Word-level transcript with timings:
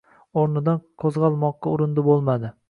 O‘rnidan 0.43 0.81
qo‘zg‘almoqqa 1.03 1.75
urindi 1.75 2.07
bo‘lmadi. 2.09 2.53